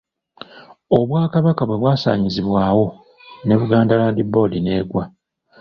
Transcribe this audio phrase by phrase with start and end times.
[0.97, 2.85] Obwakabaka bwe bwasaanyizibwawo
[3.45, 5.03] ne Buganda Land Board n'egwa.